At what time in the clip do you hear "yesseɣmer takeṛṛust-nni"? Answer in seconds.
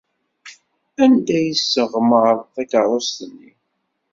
1.49-3.51